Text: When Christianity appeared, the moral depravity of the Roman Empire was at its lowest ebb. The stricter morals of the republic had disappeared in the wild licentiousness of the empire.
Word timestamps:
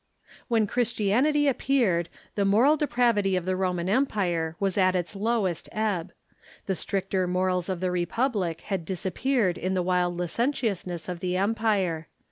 When 0.47 0.65
Christianity 0.65 1.47
appeared, 1.47 2.09
the 2.33 2.43
moral 2.43 2.75
depravity 2.75 3.35
of 3.35 3.45
the 3.45 3.55
Roman 3.55 3.87
Empire 3.87 4.55
was 4.59 4.75
at 4.75 4.95
its 4.95 5.15
lowest 5.15 5.69
ebb. 5.71 6.11
The 6.65 6.73
stricter 6.73 7.27
morals 7.27 7.69
of 7.69 7.81
the 7.81 7.91
republic 7.91 8.61
had 8.61 8.83
disappeared 8.83 9.59
in 9.59 9.75
the 9.75 9.83
wild 9.83 10.17
licentiousness 10.17 11.07
of 11.07 11.19
the 11.19 11.37
empire. 11.37 12.07